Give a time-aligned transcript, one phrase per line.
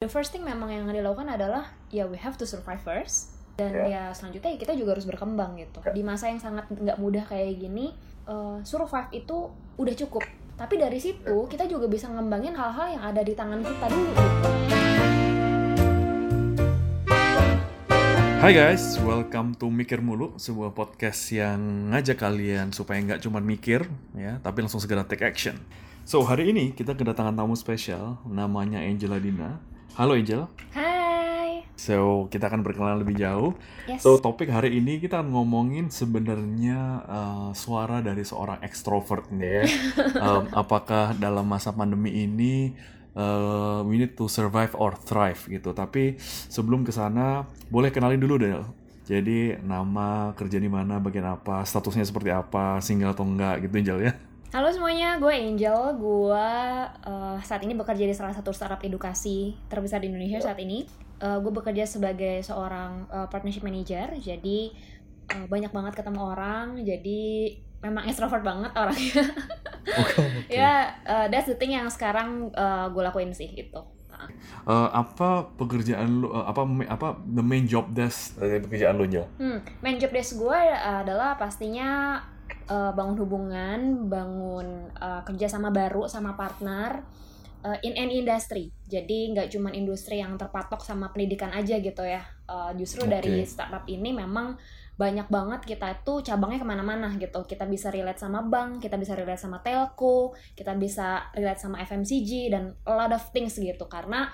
[0.00, 3.84] the first thing memang yang dilakukan adalah ya we have to survive first dan Yeah.
[3.84, 7.92] ya selanjutnya kita juga harus berkembang gitu di masa yang sangat nggak mudah kayak gini
[8.24, 10.24] eh, survive itu udah cukup
[10.56, 14.48] tapi dari situ kita juga bisa ngembangin hal-hal yang ada di tangan kita dulu gitu.
[18.40, 23.84] Hai guys, welcome to Mikir Mulu, sebuah podcast yang ngajak kalian supaya nggak cuma mikir,
[24.16, 25.60] ya, tapi langsung segera take action.
[26.08, 29.60] So, hari ini kita kedatangan tamu spesial, namanya Angela Dina.
[30.00, 30.48] Halo Angel.
[30.72, 33.52] Hai So, kita akan berkenalan lebih jauh.
[33.84, 39.60] yes So, topik hari ini kita akan ngomongin sebenarnya uh, suara dari seorang ekstrovert nih
[39.60, 39.64] ya.
[40.24, 42.72] Um, apakah dalam masa pandemi ini
[43.12, 45.76] uh, we need to survive or thrive gitu.
[45.76, 46.16] Tapi
[46.48, 48.64] sebelum ke sana, boleh kenalin dulu Del.
[49.04, 54.00] Jadi nama, kerja di mana, bagian apa, statusnya seperti apa, single atau enggak gitu Angel
[54.08, 54.12] ya.
[54.50, 55.94] Halo semuanya, gue Angel.
[55.94, 56.50] Gue
[57.06, 60.82] eh, saat ini bekerja di salah satu startup edukasi terbesar di Indonesia saat ini.
[61.22, 64.74] Eh, gue bekerja sebagai seorang eh, partnership manager, jadi
[65.30, 66.82] eh, banyak banget ketemu orang.
[66.82, 69.22] Jadi memang extrovert banget orangnya.
[70.02, 70.50] Oke.
[70.50, 73.82] ya, eh, that's the thing yang sekarang eh, gue lakuin sih itu.
[74.68, 76.60] Uh, apa pekerjaan lu, uh, apa
[76.92, 79.24] apa the main job desk dari pekerjaan lu Angel?
[79.40, 82.20] Hmm, main job desk gue adalah pastinya
[82.70, 87.02] uh, bangun hubungan, bangun uh, kerjasama baru sama partner
[87.66, 88.70] uh, in any industry.
[88.86, 92.22] Jadi nggak cuma industri yang terpatok sama pendidikan aja gitu ya.
[92.46, 93.12] Uh, justru Oke.
[93.18, 94.56] dari startup ini memang
[95.00, 97.40] banyak banget kita itu cabangnya ke mana-mana gitu.
[97.48, 102.52] Kita bisa relate sama bank, kita bisa relate sama telco, kita bisa relate sama FMCG
[102.52, 103.88] dan a lot of things gitu.
[103.88, 104.28] Karena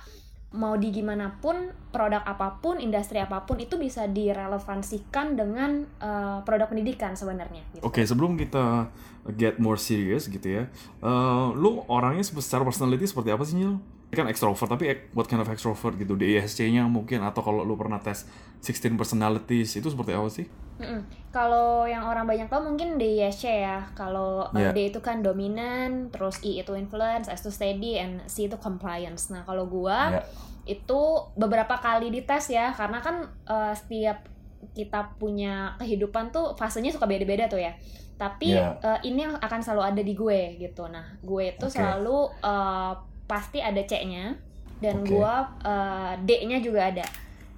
[0.57, 6.41] mau di gimana pun produk apa pun industri apa pun itu bisa direlevansikan dengan uh,
[6.43, 7.85] produk pendidikan sebenarnya gitu.
[7.85, 8.89] Oke, sebelum kita
[9.37, 10.65] get more serious gitu ya,
[11.03, 13.83] eh, lu orangnya secara personality seperti apa sih Nyil?
[14.11, 16.17] Kan extrovert, tapi what kind of extrovert gitu?
[16.17, 18.25] DISC-nya mungkin atau kalau lu pernah tes
[18.63, 20.47] 16 personalities itu seperti apa sih?
[20.77, 21.05] Mm-mm.
[21.33, 23.85] Kalau yang orang banyak tahu mungkin DISC ya.
[23.93, 24.73] Kalau Yeah.
[24.73, 29.29] D itu kan dominan, terus I itu influence, S itu steady, and C itu compliance.
[29.29, 30.23] Nah kalau gua Ya.
[30.65, 31.01] itu
[31.37, 34.29] beberapa kali dites ya, karena kan uh, setiap
[34.73, 37.73] kita punya kehidupan tuh fasenya suka beda-beda tuh ya.
[38.17, 38.77] Tapi Ya.
[38.81, 40.89] uh, ini yang akan selalu ada di gue gitu.
[40.89, 41.77] Nah gue itu Oke.
[41.77, 42.95] selalu uh,
[43.27, 44.39] pasti ada C-nya
[44.83, 45.15] dan Oke.
[45.15, 47.07] gua uh, D-nya juga ada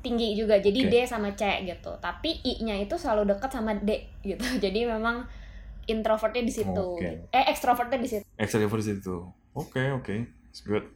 [0.00, 0.90] tinggi juga jadi Oke.
[0.90, 5.28] D sama C gitu tapi I-nya itu selalu dekat sama D gitu jadi memang
[5.88, 7.28] introvertnya di situ Oke.
[7.32, 9.26] eh extrovertnya di situ Extrovert di situ.
[9.58, 10.14] Oke, oke.
[10.54, 10.86] It's good.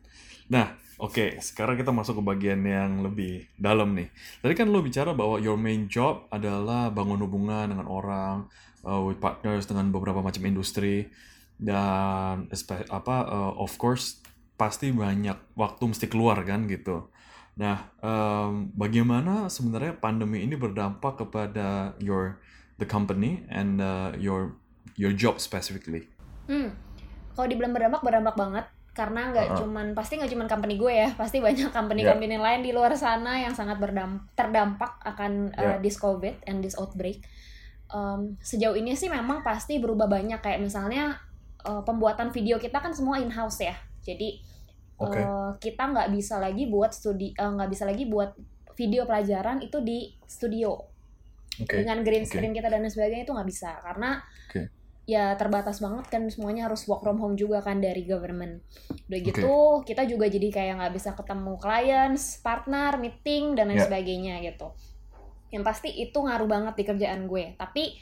[0.47, 1.43] Nah, oke.
[1.43, 4.15] Sekarang kita masuk ke bagian yang lebih dalam nih.
[4.39, 8.47] Tadi kan lo bicara bahwa your main job adalah bangun hubungan dengan orang,
[8.87, 11.11] uh, with partners dengan beberapa macam industri
[11.59, 12.47] dan
[12.91, 14.22] apa uh, of course
[14.57, 17.11] pasti banyak waktu mesti keluar kan gitu.
[17.59, 22.41] Nah, um, bagaimana sebenarnya pandemi ini berdampak kepada your
[22.81, 24.57] the company and uh, your
[24.97, 26.13] your job specifically?
[26.49, 26.71] hmm.
[27.35, 29.59] kalau dibilang berdampak berdampak banget karena nggak Uh-uh.
[29.65, 33.57] cuman pasti nggak cuman company gue ya pasti banyak company-company lain di luar sana yang
[33.57, 35.79] sangat berdam terdampak akan uh, Yeah.
[35.81, 37.25] this covid and this outbreak
[37.93, 41.21] Um, sejauh ini sih memang pasti berubah banyak kayak misalnya
[41.61, 44.29] uh, pembuatan video kita kan semua in house ya jadi
[44.99, 45.19] Oke.
[45.19, 48.35] uh, kita nggak bisa lagi buat studi uh, nggak bisa lagi buat
[48.79, 50.79] video pelajaran itu di studio
[51.59, 51.83] Oke.
[51.83, 54.71] dengan green screen kita dan sebagainya itu nggak bisa karena Oke.
[55.05, 58.63] ya terbatas banget kan semuanya harus work from home juga kan dari government
[59.11, 63.87] udah gitu kita juga jadi kayak nggak bisa ketemu clients partner meeting dan lain Ya.
[63.91, 64.71] sebagainya gitu
[65.53, 67.93] yang pasti itu ngaruh banget di kerjaan gue tapi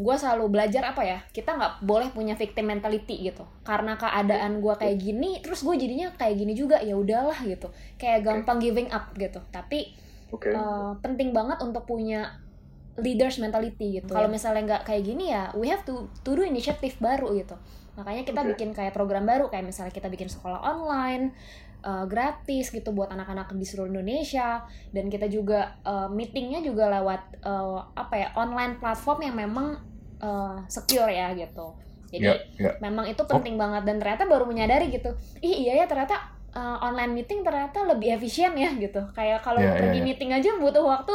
[0.00, 4.74] gue selalu belajar apa ya kita nggak boleh punya victim mentality gitu karena keadaan gue
[4.76, 7.68] kayak gini terus gue jadinya kayak gini juga ya udahlah gitu
[8.00, 9.92] kayak gampang giving up gitu tapi
[10.34, 10.50] Oke.
[10.50, 12.42] uh, penting banget untuk punya
[12.98, 14.10] leaders mentality gitu.
[14.10, 17.58] Kalau misalnya nggak kayak gini ya, we have to to do inisiatif baru gitu.
[17.94, 18.48] Makanya kita Oke.
[18.54, 21.34] bikin kayak program baru kayak misalnya kita bikin sekolah online
[21.84, 27.44] uh, gratis gitu buat anak-anak di seluruh Indonesia dan kita juga uh, meetingnya juga lewat
[27.44, 29.76] uh, apa ya online platform yang memang
[30.18, 31.76] uh, secure ya gitu.
[32.08, 32.70] Jadi Ya, ya.
[32.78, 35.10] memang itu penting banget dan ternyata baru menyadari gitu
[35.42, 36.14] ih iya ya ternyata
[36.54, 40.04] uh, online meeting ternyata lebih efisien ya gitu kayak kalau ya, pergi ya.
[40.06, 41.10] meeting aja butuh waktu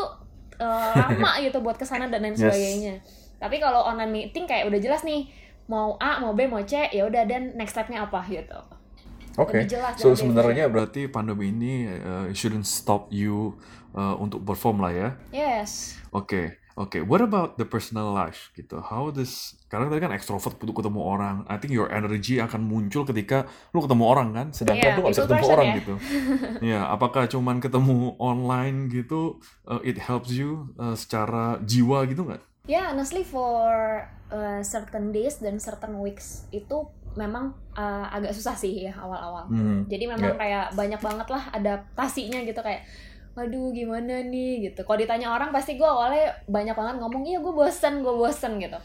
[0.59, 2.43] uh, lama gitu buat ke sana dan lain Yes.
[2.43, 2.93] sebagainya
[3.39, 5.31] tapi kalau online meeting kayak udah jelas nih
[5.71, 8.59] mau A mau B mau C ya udah dan next stepnya apa gitu
[9.39, 9.63] Oke.
[9.63, 13.55] lebih jelas So sebenarnya berarti pandemi ini uh, shouldn't stop you
[13.95, 15.09] uh, untuk perform lah ya.
[15.31, 16.59] yes Oke.
[16.79, 18.79] Oke, what about the personal life gitu?
[18.79, 21.43] How this karena tadi kan extrovert butuh ketemu orang.
[21.51, 25.11] I think your energy akan muncul ketika lu ketemu orang kan, sedangkan Iya, lu gak
[25.11, 25.77] bisa ketemu person orang ya.
[25.83, 25.93] gitu.
[26.63, 32.39] Ya, apakah cuman ketemu online gitu, uh, it helps you uh, secara jiwa gitu nggak?
[32.63, 38.85] Ya, honestly for uh, certain days dan certain weeks itu memang uh, agak susah sih
[38.85, 39.47] ya awal-awal.
[39.49, 39.85] Hmm.
[39.89, 40.37] Jadi memang Ya.
[40.37, 42.85] kayak banyak banget lah adaptasinya gitu kayak
[43.37, 44.83] waduh gimana nih gitu.
[44.83, 48.77] Kalau ditanya orang pasti gue awalnya banyak banget ngomong iya gue bosen, gue bosen gitu.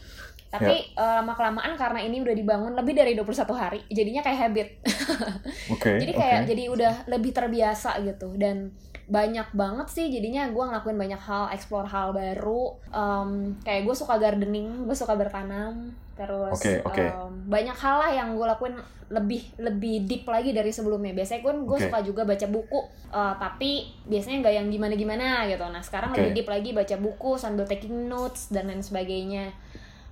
[0.59, 4.67] Tapi uh, lama kelamaan karena ini udah dibangun lebih dari 21 hari, jadinya kayak habit.
[5.73, 5.97] Oke.
[5.97, 8.71] jadi kayak jadi udah lebih terbiasa gitu dan
[9.05, 14.17] banyak banget sih jadinya gue ngelakuin banyak hal explore hal baru Em, kayak gue suka
[14.17, 17.05] gardening gue suka bertanam terus Oke, oke.
[17.05, 18.73] em, banyak hal lah yang gue lakuin
[19.05, 21.85] lebih lebih deep lagi dari sebelumnya biasanya kan gue Oke.
[21.85, 22.79] suka juga baca buku
[23.13, 23.71] eh, tapi
[24.09, 26.17] biasanya nggak yang gimana gimana gitu nah sekarang Oke.
[26.25, 29.53] lebih deep lagi baca buku sambil taking notes dan lain sebagainya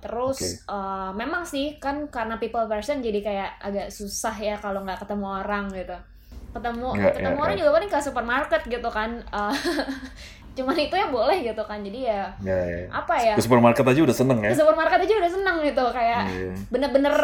[0.04, 0.48] terus Oke.
[0.68, 5.26] eh, memang sih kan karena people person jadi kayak agak susah ya kalau nggak ketemu
[5.40, 5.96] orang gitu
[6.52, 7.58] ketemu Ya, ketemu ya, orang ya.
[7.58, 9.54] juga paling ke supermarket gitu kan Eh,
[10.54, 12.80] cuman itu yang boleh gitu kan jadi ya Ya, ya.
[12.92, 14.50] apa ya Ke supermarket aja udah seneng ya.
[14.52, 16.52] ke supermarket aja udah seneng gitu kayak Iya.
[16.68, 17.16] bener-bener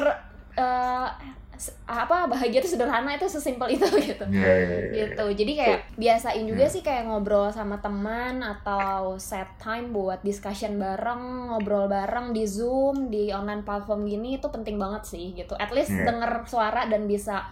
[0.57, 1.40] eh, s-
[1.85, 4.93] apa bahagia itu sederhana itu sesimpel itu gitu Iya, iya, iya, iya.
[5.07, 6.73] gitu jadi kayak biasain juga Hmm.
[6.73, 13.09] sih kayak ngobrol sama teman atau set time buat discussion bareng ngobrol bareng di zoom
[13.09, 16.07] di online platform gini itu penting banget sih gitu at least Iya.
[16.07, 17.45] denger suara dan bisa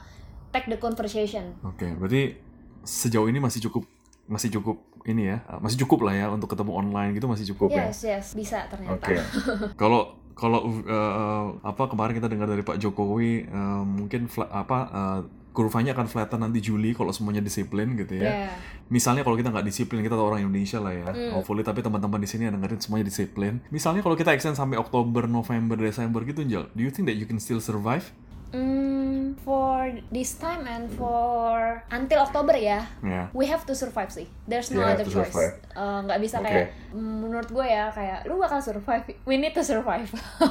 [0.49, 2.41] take the conversation Oke, berarti
[2.81, 3.85] sejauh ini masih cukup
[4.25, 7.87] masih cukup ini ya, masih cukup lah ya untuk ketemu online gitu masih cukup ya.
[7.87, 9.17] yes yes bisa ternyata Oke.
[9.81, 15.21] Kalau kalau uh, apa kemarin kita dengar dari Pak Jokowi uh, mungkin fla- apa uh,
[15.51, 18.47] kurvanya akan flatten nanti Juli kalau semuanya disiplin gitu ya.
[18.47, 18.55] Yeah.
[18.95, 21.11] Misalnya kalau kita nggak disiplin kita tahu orang Indonesia lah ya.
[21.11, 21.35] Hmm.
[21.35, 23.59] Hopefully tapi teman-teman di sini yang dengerin semuanya disiplin.
[23.75, 27.27] Misalnya kalau kita extend sampai Oktober, November, Desember gitu, Jal, do you think that you
[27.27, 28.07] can still survive?
[28.55, 28.98] Mm,
[29.37, 33.29] for this time and for until Oktober ya, Ya.
[33.33, 34.25] we have to survive sih.
[34.45, 35.29] There's no Yeah, other choice.
[35.29, 35.59] survive.
[35.75, 36.47] Eh, Nggak bisa Oke.
[36.47, 39.05] kayak menurut gue ya kayak lu bakal survive.
[39.29, 40.09] We need to survive.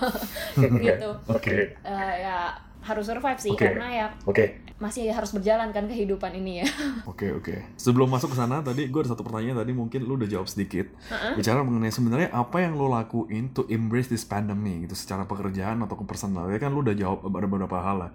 [0.86, 1.10] gitu.
[1.28, 1.74] Oke.
[1.80, 2.52] Eh, ya
[2.88, 3.68] harus survive sih Oke.
[3.68, 4.63] karena ya Oke.
[4.80, 6.68] masih harus berjalan kan kehidupan ini ya.
[7.12, 7.75] Oke oke.
[7.75, 10.88] Sebelum masuk ke sana tadi gue ada satu pertanyaan tadi mungkin lu udah jawab sedikit.
[11.12, 11.36] Heeh.
[11.36, 16.00] Bicara mengenai sebenarnya apa yang lu lakuin to embrace this pandemic gitu secara pekerjaan atau
[16.00, 16.48] ke personal.
[16.48, 18.12] Ya kan lu udah jawab ada beberapa hal lah.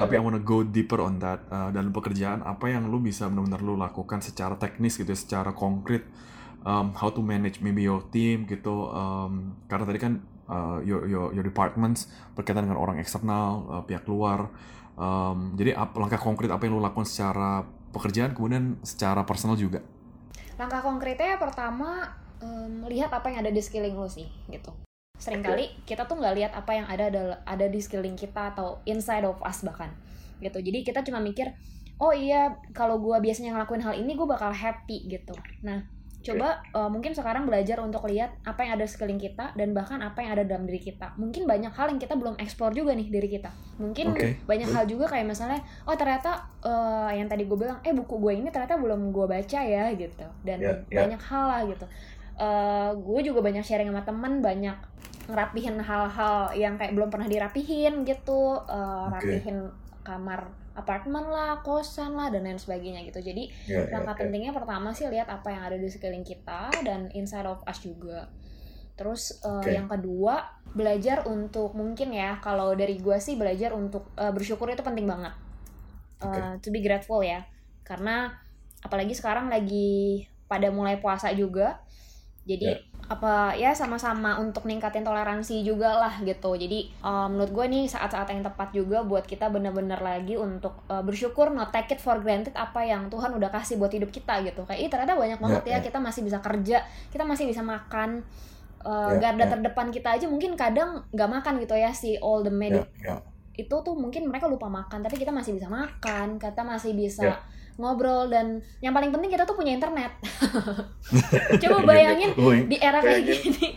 [0.00, 3.60] Tapi I wanna go deeper on that uh, dalam pekerjaan apa yang lu bisa benar-benar
[3.60, 6.08] lu lakukan secara teknis gitu ya, secara konkret
[6.66, 10.12] um, how to manage maybe your team gitu um, karena tadi kan
[10.48, 14.50] uh, your your your departments berkaitan dengan orang eksternal uh, pihak luar
[14.98, 17.64] um, jadi apa, langkah konkret apa yang lu lakukan secara
[17.94, 19.80] pekerjaan kemudian secara personal juga
[20.56, 24.72] Langkah konkretnya pertama em, lihat apa yang ada di skilling lu sih gitu.
[25.16, 27.08] Seringkali kita tuh nggak lihat apa yang ada
[27.44, 29.92] ada di skilling kita atau inside of us bahkan
[30.40, 30.60] gitu.
[30.60, 31.52] Jadi kita cuma mikir,
[32.00, 35.32] oh iya kalau gua biasanya ngelakuin hal ini gue bakal happy gitu.
[35.64, 35.84] Nah
[36.26, 40.02] coba eh, mungkin sekarang belajar untuk lihat apa yang ada di skilling kita dan bahkan
[40.02, 41.14] apa yang ada dalam diri kita.
[41.14, 43.50] Mungkin banyak hal yang kita belum explore juga nih diri kita.
[43.78, 44.42] Mungkin Oke.
[44.44, 48.32] banyak hal juga kayak misalnya oh ternyata eh, yang tadi gue bilang eh buku gue
[48.42, 51.06] ini ternyata belum gue baca ya gitu dan Ya, ya.
[51.06, 51.86] banyak hal lah gitu
[52.36, 54.76] Eh, gue juga banyak sharing sama temen banyak
[55.24, 59.08] ngerapihin hal-hal yang kayak belum pernah dirapihin gitu Oke.
[59.16, 59.72] rapihin
[60.04, 60.44] kamar
[60.76, 63.48] apartemen lah kosan lah dan lain sebagainya gitu jadi
[63.88, 67.80] langkah pentingnya pertama sih lihat apa yang ada di sekeliling kita dan inside of us
[67.80, 68.28] juga
[68.96, 69.72] terus eh, Oke.
[69.72, 70.44] yang kedua
[70.76, 75.32] belajar untuk mungkin ya kalau dari gua sih belajar untuk eh, bersyukur itu penting banget
[76.20, 76.60] Oke.
[76.60, 77.44] to be grateful ya
[77.84, 78.36] karena
[78.84, 81.80] apalagi sekarang lagi pada mulai puasa juga
[82.46, 82.95] jadi Ya.
[83.06, 88.26] Apa ya sama-sama untuk ningkatin toleransi juga lah gitu jadi eh, menurut gue nih saat-saat
[88.34, 92.52] yang tepat juga buat kita bener-bener lagi untuk eh, bersyukur not take it for granted
[92.58, 95.70] apa yang Tuhan udah kasih buat hidup kita gitu kayak ih ternyata banyak banget Ya,
[95.70, 95.84] ya, ya.
[95.86, 96.78] kita masih bisa kerja
[97.10, 98.26] kita masih bisa makan
[98.86, 99.50] Eh, Ya, garda ya.
[99.50, 103.18] terdepan kita aja mungkin kadang nggak makan gitu ya si all the ya, medic ya.
[103.56, 107.36] Itu tuh mungkin mereka lupa makan tapi kita masih bisa makan kita masih bisa Ya.
[107.76, 108.46] ngobrol dan
[108.78, 110.12] yang paling penting kita tuh punya internet
[111.62, 112.64] coba Iya, bayangin iya.
[112.64, 113.52] Di era kayak Bayangin.
[113.52, 113.68] gini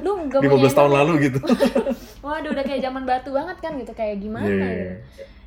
[0.00, 0.92] lu punya 15 tahun internet.
[0.94, 1.38] lalu gitu
[2.24, 4.80] waduh udah kayak zaman batu banget kan gitu kayak gimana Iya, iya, gitu.
[4.80, 4.96] iya.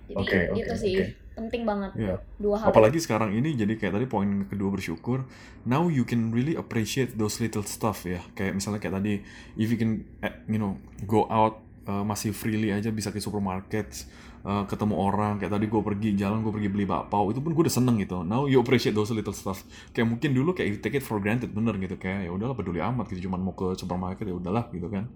[0.06, 1.06] jadi Oke, oke, itu sih oke.
[1.36, 2.16] penting banget Iya.
[2.38, 5.26] dua hal Apalagi sekarang ini jadi kayak tadi poin kedua bersyukur.
[5.64, 8.22] Now you can really appreciate those little stuff ya.
[8.32, 9.14] Kayak misalnya kayak tadi
[9.56, 14.06] if you can eh, you know go out uh, masih freely aja bisa ke supermarket
[14.46, 15.42] uh, ketemu orang.
[15.42, 17.30] Kayak tadi gue pergi jalan gue pergi beli bakpao.
[17.34, 18.22] Itu pun gue udah seneng gitu.
[18.22, 19.66] Now you appreciate those little stuff.
[19.94, 21.98] Kayak mungkin dulu kayak you take it for granted bener gitu.
[21.98, 23.30] Kayak ya udahlah peduli amat gitu.
[23.30, 25.10] Cuman mau ke supermarket ya udahlah gitu kan.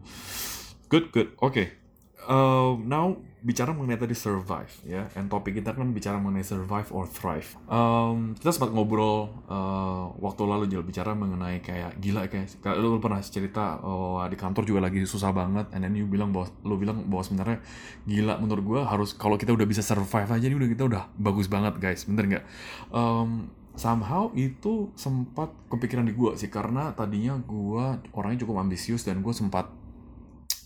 [0.90, 1.30] Good good.
[1.42, 1.54] Oke.
[1.54, 1.89] okay.
[2.30, 7.08] Uh, now bicara mengenai tadi survive ya, and topik kita kan bicara mengenai survive or
[7.08, 7.48] thrive.
[7.72, 13.24] Um, kita sempat ngobrol uh, waktu lalu jual bicara mengenai kayak gila kayak lu, pernah
[13.24, 17.08] cerita oh, di kantor juga lagi susah banget, and then you bilang bahwa lu bilang
[17.08, 17.64] bahwa sebenarnya
[18.04, 21.48] gila menurut gua harus kalau kita udah bisa survive aja ini udah kita udah bagus
[21.48, 22.46] banget guys, bener nggak?
[22.92, 29.24] Um, somehow itu sempat kepikiran di gua sih karena tadinya gua orangnya cukup ambisius dan
[29.24, 29.79] gua sempat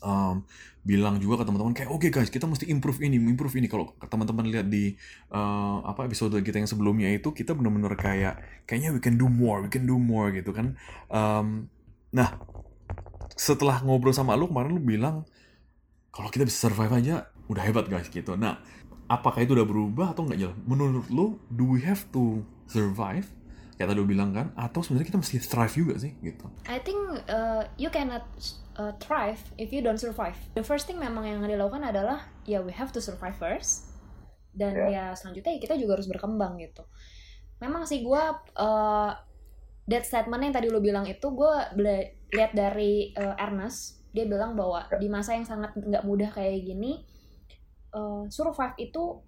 [0.03, 0.43] um,
[0.83, 3.71] bilang juga ke teman-teman kayak oke okay guys kita mesti improve ini improve ini.
[3.71, 4.93] Kalau teman-teman lihat di
[5.31, 9.63] uh, apa episode kita yang sebelumnya itu kita benar-benar kayak kayaknya we can do more
[9.63, 10.75] we can do more gitu kan.
[11.07, 11.71] Um,
[12.11, 12.35] nah
[13.33, 15.23] setelah ngobrol sama lu kemarin lu bilang
[16.13, 18.35] kalau kita bisa survive aja udah hebat guys gitu.
[18.35, 18.59] Nah
[19.07, 23.27] apakah itu udah berubah atau nggak jalan menurut lu do we have to survive
[23.75, 26.99] kayak tadi lu bilang kan atau sebenarnya kita mesti thrive juga sih gitu I think
[27.27, 28.25] uh, you cannot
[28.77, 30.37] uh, thrive if you don't survive.
[30.57, 33.93] The first thing memang yang dilakukan adalah ya we have to survive first
[34.53, 34.89] dan yeah.
[34.89, 36.85] ya selanjutnya ya kita juga harus berkembang gitu.
[37.61, 38.23] Memang sih gue
[38.59, 39.11] uh,
[39.89, 41.53] that statement yang tadi lo bilang itu gue
[42.33, 44.99] lihat dari uh, Ernest dia bilang bahwa yeah.
[45.01, 47.05] di masa yang sangat nggak mudah kayak gini
[47.93, 49.21] uh, survive itu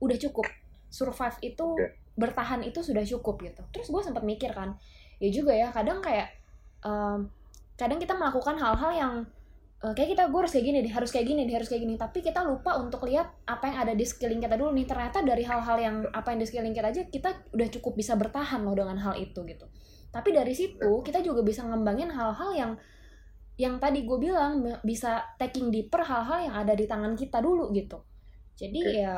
[0.00, 0.46] udah cukup
[0.90, 1.99] survive itu okay.
[2.18, 3.62] Bertahan itu sudah cukup gitu.
[3.74, 4.74] Terus gue sempat mikir kan
[5.20, 6.32] ya juga ya kadang kayak
[6.80, 7.28] um,
[7.76, 9.14] kadang kita melakukan hal-hal yang
[9.84, 11.94] uh, kayak kita gue harus kayak gini deh harus kayak gini deh harus kayak gini.
[11.96, 14.86] Tapi kita lupa untuk lihat apa yang ada di sekeliling kita dulu nih.
[14.88, 18.60] Ternyata dari hal-hal yang apa yang di sekeliling kita aja kita udah cukup bisa bertahan
[18.64, 19.66] loh dengan hal itu gitu.
[20.10, 22.72] Tapi dari situ kita juga bisa ngembangin hal-hal yang
[23.60, 28.00] yang tadi gue bilang bisa taking deeper hal-hal yang ada di tangan kita dulu gitu.
[28.56, 29.12] Jadi ya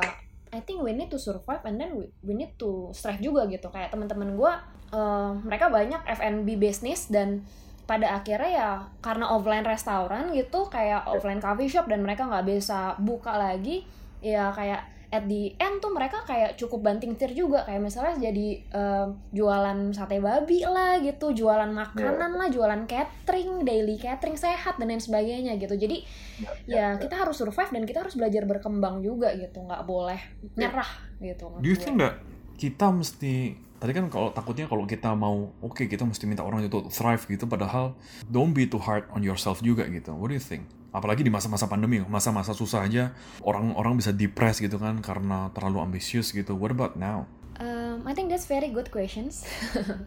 [0.53, 3.73] I think we need to survive and then we, we need to strive juga gitu.
[3.73, 4.53] Kayak teman-teman gue
[4.93, 7.41] uh, mereka banyak F&B business dan
[7.83, 8.69] pada akhirnya ya
[9.03, 13.83] karena offline restoran gitu kayak offline coffee shop dan mereka nggak bisa buka lagi
[14.23, 17.61] ya kayak at the end tuh mereka kayak cukup banting setir juga.
[17.69, 22.39] Kayak misalnya jadi uh, jualan sate babi lah gitu jualan makanan yeah.
[22.41, 25.77] lah jualan catering daily catering sehat dan lain sebagainya gitu.
[25.77, 26.01] Jadi
[26.41, 29.61] yeah, ya yeah, kita harus survive dan kita harus belajar berkembang juga gitu.
[29.61, 30.19] Nggak boleh
[30.57, 32.19] nyerah gitu do you think that
[32.59, 36.63] kita mesti tadi kan kalau takutnya kalau kita mau oke okay, kita mesti minta orang
[36.63, 37.99] itu thrive gitu padahal
[38.31, 40.15] don't be too hard on yourself juga gitu.
[40.15, 40.71] What do you think?
[40.95, 43.11] Apalagi di masa-masa pandemi masa-masa susah aja
[43.43, 46.55] orang-orang bisa depressed gitu kan karena terlalu ambisius gitu.
[46.55, 47.27] What about now?
[47.59, 49.43] Um, I think that's very good questions.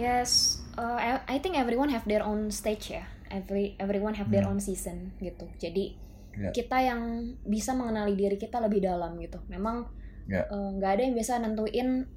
[0.00, 3.04] Yes uh, I, I think everyone have their own stage ya.
[3.28, 4.56] Every everyone have their hmm.
[4.56, 5.50] own season gitu.
[5.58, 5.98] Jadi
[6.38, 6.52] yeah.
[6.54, 9.42] kita yang bisa mengenali diri kita lebih dalam gitu.
[9.50, 9.90] Memang
[10.24, 10.88] nggak yeah.
[10.88, 12.08] uh, ada yang bisa nentuin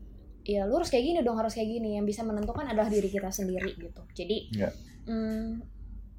[0.48, 3.27] ya lu harus kayak gini dong harus kayak gini yang bisa menentukan adalah diri kita
[3.27, 4.74] sendiri gitu jadi yeah.
[5.04, 5.60] hmm,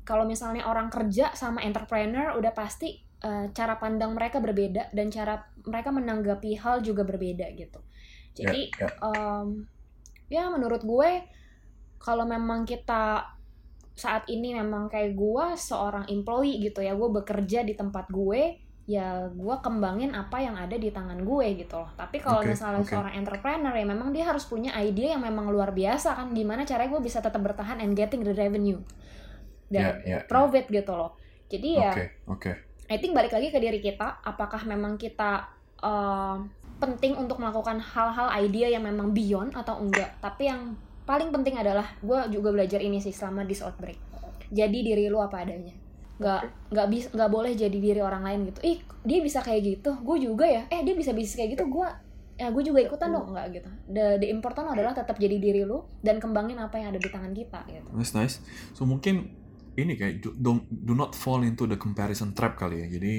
[0.05, 5.49] kalau misalnya orang kerja sama entrepreneur udah pasti uh, cara pandang mereka berbeda dan cara
[5.65, 7.81] mereka menanggapi hal juga berbeda gitu
[8.37, 8.93] jadi yeah, yeah.
[9.01, 9.65] Um,
[10.29, 11.25] ya menurut gue
[11.97, 13.33] kalau memang kita
[13.99, 19.29] saat ini memang kayak gue seorang employee gitu ya gue bekerja di tempat gue ya
[19.29, 22.97] gue kembangin apa yang ada di tangan gue gitu loh tapi kalau okay, misalnya okay.
[22.97, 26.97] seorang entrepreneur ya memang dia harus punya ide yang memang luar biasa kan gimana caranya
[26.97, 28.81] gue bisa tetap bertahan and getting the revenue
[29.69, 30.81] dan yeah, yeah, profit yeah.
[30.81, 31.21] gitu loh
[31.53, 32.55] jadi ya okay, okay.
[32.89, 35.53] I think balik lagi ke diri kita apakah memang kita
[35.85, 36.41] uh,
[36.81, 41.85] penting untuk melakukan hal-hal ide yang memang beyond atau enggak tapi yang paling penting adalah
[42.01, 44.01] gue juga belajar ini sih selama this outbreak
[44.49, 45.77] jadi diri lu apa adanya
[46.19, 46.41] nggak
[46.75, 48.61] nggak bisa nggak boleh jadi diri orang lain gitu.
[48.67, 49.91] Ih dia bisa kayak gitu.
[50.03, 50.67] Gue juga ya.
[50.69, 51.89] Eh dia bisa bisa kayak gitu gue
[52.39, 53.35] ya gue juga ikutan dong.
[53.35, 53.71] Nggak gitu.
[53.91, 57.33] The, the important adalah tetap jadi diri lu dan kembangin apa yang ada di tangan
[57.33, 57.89] kita gitu.
[57.95, 58.43] Nice nice.
[58.75, 59.31] So mungkin
[59.79, 62.87] ini kayak do, do not fall into the comparison trap kali ya.
[62.91, 63.15] Jadi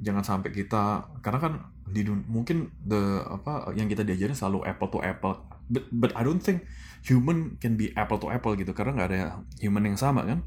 [0.00, 1.52] jangan sampai kita karena kan
[1.84, 5.44] di mungkin the apa yang kita diajarin selalu apple to apple.
[5.68, 6.64] But but I don't think
[7.04, 8.72] human can be apple to apple gitu.
[8.72, 10.40] Karena nggak ada human yang sama kan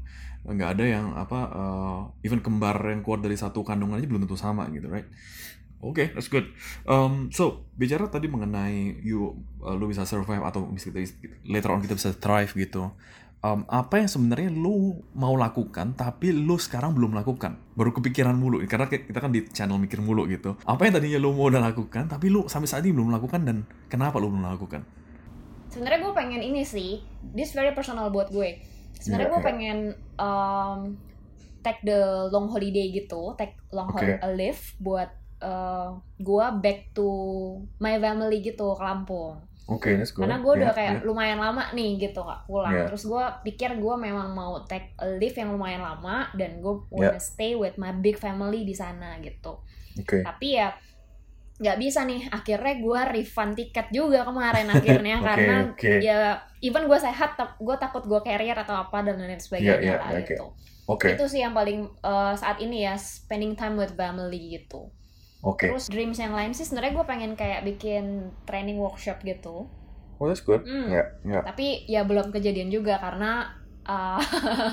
[0.48, 4.40] nggak ada yang apa uh, even kembar yang keluar dari satu kandungan aja belum tentu
[4.40, 5.08] sama gitu right?
[5.78, 6.50] Oke, okay, that's good.
[6.90, 11.06] Um, so bicara tadi mengenai you, uh, lu bisa survive atau bisa kita,
[11.46, 12.90] later on kita bisa thrive gitu.
[13.38, 17.62] Um, apa yang sebenarnya lu mau lakukan tapi lu sekarang belum lakukan?
[17.78, 18.58] Baru kepikiran mulu.
[18.66, 20.58] Karena kita kan di channel mikir mulu gitu.
[20.66, 23.62] Apa yang tadinya lu mau udah lakukan tapi lu sampai saat ini belum lakukan dan
[23.86, 24.82] kenapa lu belum lakukan?
[25.70, 27.06] Sebenarnya gue pengen ini sih
[27.38, 28.58] this very personal buat gue
[28.98, 29.78] sebenarnya yeah, gue pengen
[30.18, 30.80] um,
[31.62, 34.18] take the long holiday gitu take long okay.
[34.18, 35.10] holiday leave buat
[35.42, 37.08] uh, gue back to
[37.78, 39.38] my family gitu ke Lampung.
[39.68, 40.16] Oke, okay.
[40.16, 41.04] Karena gue udah kayak yeah.
[41.04, 42.72] lumayan lama nih gitu gak pulang.
[42.72, 42.88] Yeah.
[42.88, 47.20] Terus gue pikir gue memang mau take a leave yang lumayan lama dan gue wanna
[47.20, 47.20] yeah.
[47.20, 49.60] stay with my big family di sana gitu.
[50.00, 50.24] Okay.
[50.24, 50.72] Tapi ya
[51.58, 55.96] nggak bisa nih akhirnya gue refund tiket juga kemarin akhirnya okay, karena okay.
[55.98, 56.18] ya
[56.62, 60.10] even gue sehat gue takut gue carrier atau apa dan lain sebagainya yeah, yeah, lah
[60.14, 60.22] okay.
[60.22, 60.46] gitu
[60.86, 61.10] okay.
[61.18, 64.86] itu sih yang paling uh, saat ini ya spending time with family gitu
[65.42, 65.74] okay.
[65.74, 69.66] terus dreams yang lain sih sebenarnya gue pengen kayak bikin training workshop gitu
[70.18, 70.94] oh that's good mm.
[70.94, 71.42] yeah, yeah.
[71.42, 73.57] tapi ya belum kejadian juga karena
[73.88, 74.20] uh,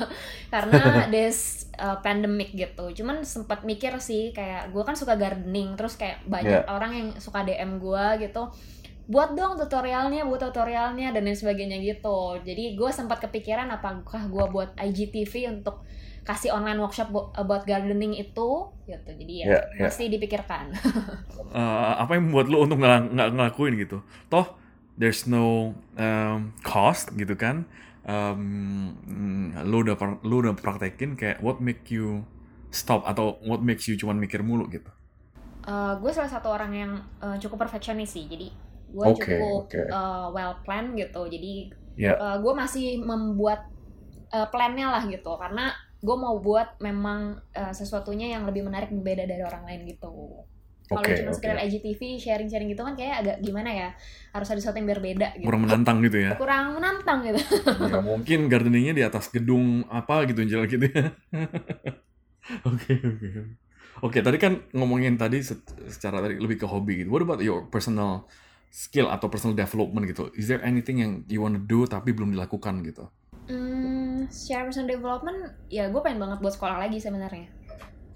[0.54, 2.92] karena this uh, pandemic gitu.
[3.02, 6.70] Cuman sempat mikir sih kayak gue kan suka gardening terus kayak banyak yeah.
[6.70, 8.52] orang yang suka dm gue gitu
[9.06, 12.42] buat dong tutorialnya buat tutorialnya dan lain sebagainya gitu.
[12.42, 15.86] Jadi gue sempat kepikiran apakah gue buat IGTV untuk
[16.26, 18.50] kasih online workshop about gardening itu
[18.90, 19.10] gitu.
[19.14, 19.86] Jadi ya yeah, yeah.
[19.86, 20.74] masih dipikirkan.
[21.54, 24.02] Uh, apa yang membuat lo untuk nggak ngelakuin gitu?
[24.26, 24.58] Toh
[24.98, 27.68] there's no um, cost gitu kan
[28.06, 28.94] um,
[29.66, 32.24] lu udah lu udah praktekin kayak what make you
[32.70, 34.90] stop atau what makes you cuman mikir mulu gitu?
[35.66, 36.92] Uh, gue salah satu orang yang
[37.26, 38.54] uh, cukup perfectionist sih, jadi
[38.86, 39.90] gue okay, cukup okay.
[39.90, 42.16] Uh, well plan gitu, jadi yeah.
[42.22, 43.66] uh, gue masih membuat
[44.30, 45.74] uh, plannya lah gitu, karena
[46.06, 50.46] gue mau buat memang uh, sesuatunya yang lebih menarik beda dari orang lain gitu.
[50.86, 51.38] Kalau okay, cuma okay.
[51.42, 53.90] sekedar IGTV sharing-sharing gitu kan kayak agak gimana ya
[54.38, 55.50] harus ada sesuatu yang berbeda gitu.
[55.50, 56.32] Kurang menantang gitu ya.
[56.38, 57.42] Kurang menantang gitu.
[57.90, 61.10] ya mungkin gardeningnya di atas gedung apa gitu jalan gitu ya.
[62.70, 63.30] Oke oke.
[64.06, 65.42] Oke tadi kan ngomongin tadi
[65.90, 67.10] secara tadi lebih ke hobi gitu.
[67.10, 68.30] What about your personal
[68.70, 70.30] skill atau personal development gitu?
[70.38, 73.10] Is there anything yang you wanna do tapi belum dilakukan gitu?
[73.50, 77.50] Hmm, secara personal development ya gue pengen banget buat sekolah lagi sebenarnya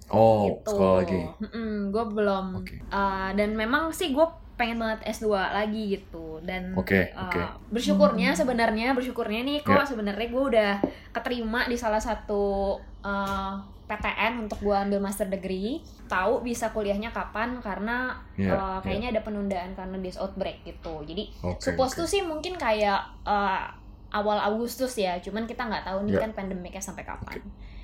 [0.10, 0.74] Oh, gitu.
[0.74, 1.22] sekolah lagi.
[1.42, 2.46] Mm gue belum.
[2.66, 2.80] Okay.
[2.90, 4.26] Uh, dan memang sih gue
[4.60, 7.48] pengen banget S2 lagi gitu dan okay, uh, okay.
[7.72, 9.88] bersyukurnya sebenarnya bersyukurnya nih kok yeah.
[9.88, 10.72] sebenarnya gue udah
[11.16, 13.56] keterima di salah satu uh,
[13.88, 15.80] PTN untuk gue ambil master degree
[16.12, 19.16] tahu bisa kuliahnya kapan karena yeah, uh, kayaknya yeah.
[19.16, 22.00] ada penundaan karena this outbreak gitu jadi okay, suppose okay.
[22.04, 23.64] tuh sih mungkin kayak uh,
[24.12, 26.24] awal Agustus ya cuman kita nggak tahu nih yeah.
[26.28, 27.79] kan pandemiknya sampai kapan okay.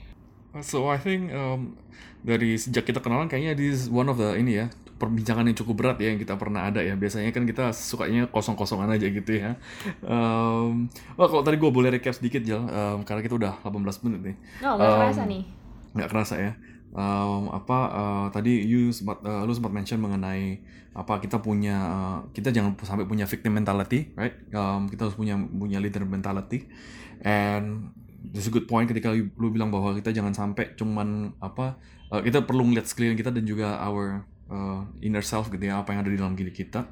[0.63, 1.75] So I think um,
[2.23, 5.75] dari sejak kita kenalan kayaknya this is one of the ini ya perbincangan yang cukup
[5.75, 6.95] berat ya yang kita pernah ada ya.
[6.95, 9.59] Biasanya kan kita sukanya kosong-kosongan aja gitu ya.
[10.01, 10.87] Um,
[11.19, 14.35] oh kalau tadi gue boleh recap sedikit Jel um, karena kita udah 18 menit nih.
[14.63, 15.43] Oh nggak um, kerasa nih.
[15.95, 16.51] nggak kerasa ya.
[16.95, 20.63] Um, apa uh, tadi you sempat uh, lu sempat mention mengenai
[20.95, 24.39] apa kita punya uh, kita jangan sampai punya victim mentality right?
[24.55, 26.71] Um, kita harus punya punya leader mentality.
[27.19, 27.91] And
[28.33, 31.77] is a good point ketika lu, lu bilang bahwa kita jangan sampai cuman apa
[32.09, 35.93] uh, kita perlu ngeliat sekeliling kita dan juga our uh, inner self gitu ya apa
[35.93, 36.88] yang ada di dalam diri kita.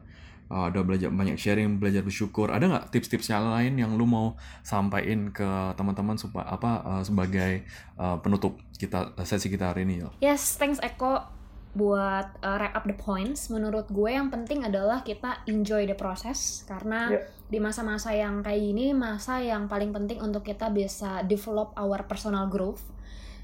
[0.54, 2.54] Uh, ada belajar banyak sharing belajar bersyukur.
[2.54, 7.66] Ada nggak tips-tips yang lain yang lu mau sampaikan ke teman-teman supaya apa uh, sebagai
[7.98, 11.43] uh, penutup kita sesi kita hari ini yes thanks Eko
[11.74, 16.62] buat uh, wrap up the points, menurut gue yang penting adalah kita enjoy the process
[16.70, 17.26] karena yeah.
[17.50, 22.46] di masa-masa yang kayak gini masa yang paling penting untuk kita bisa develop our personal
[22.46, 22.86] growth.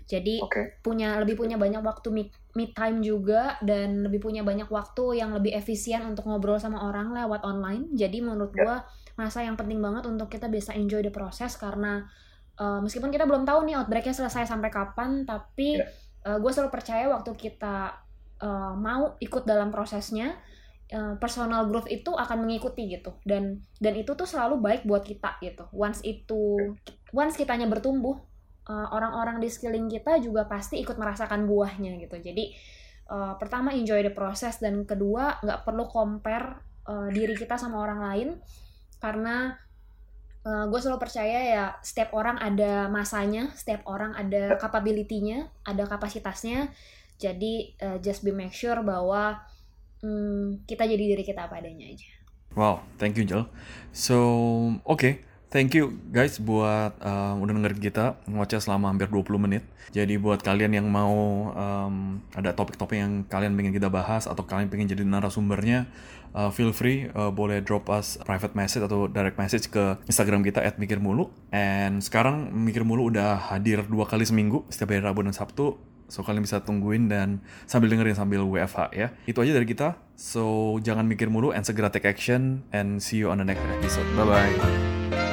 [0.06, 0.78] Jadi okay.
[0.82, 5.34] punya lebih punya banyak waktu mid, mid time juga dan lebih punya banyak waktu yang
[5.34, 7.94] lebih efisien untuk ngobrol sama orang lewat online.
[7.98, 8.62] Jadi menurut yeah.
[8.62, 8.76] gue
[9.18, 12.06] masa yang penting banget untuk kita bisa enjoy the process karena
[12.62, 15.90] uh, meskipun kita belum tahu nih outbreaknya selesai sampai kapan, tapi yeah.
[16.30, 18.09] uh, gue selalu percaya waktu kita
[18.44, 20.36] uh, mau ikut dalam prosesnya
[20.92, 23.16] uh, personal growth itu akan mengikuti gitu.
[23.24, 25.68] Dan dan itu tuh selalu baik buat kita gitu.
[25.76, 26.76] Once itu
[27.16, 28.22] once kitanya bertumbuh
[28.70, 32.22] eh, orang-orang di sekeliling kita juga pasti ikut merasakan buahnya gitu.
[32.22, 32.54] Jadi
[33.10, 38.00] uh, pertama enjoy the process dan kedua nggak perlu compare uh, diri kita sama orang
[38.00, 38.30] lain
[39.02, 39.58] karena
[40.46, 46.70] uh, gue selalu percaya ya setiap orang ada masanya setiap orang ada capability-nya ada kapasitasnya
[47.20, 47.54] jadi
[47.84, 49.44] uh, just be make sure bahwa
[50.00, 52.10] um, kita jadi diri kita apa adanya aja.
[52.58, 53.46] Wow, thank you Jel.
[53.94, 54.18] So,
[54.88, 54.98] oke.
[54.98, 55.14] Okay.
[55.50, 59.66] Thank you guys buat uh, udah dengerin kita ngoceh selama hampir 20 menit.
[59.90, 64.70] Jadi buat kalian yang mau um, ada topik-topik yang kalian pengen kita bahas atau kalian
[64.70, 65.90] pengen jadi narasumbernya,
[66.38, 70.62] uh, feel free uh, boleh drop us private message atau direct message ke Instagram kita
[70.78, 71.34] @mikirmulu.
[71.50, 76.26] And sekarang Mikir Mulu udah hadir dua kali seminggu setiap hari Rabu dan Sabtu So
[76.26, 79.14] kalian bisa tungguin dan sambil dengerin sambil WFH ya.
[79.30, 79.96] Itu aja dari kita.
[80.18, 84.10] So jangan mikir mulu and segera take action and see you on the next episode.
[84.18, 85.29] Bye bye.